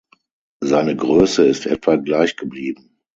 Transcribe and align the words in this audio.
Seine 0.61 0.95
Größe 0.95 1.45
ist 1.45 1.67
etwa 1.67 1.95
gleich 1.95 2.35
geblieben. 2.35 2.97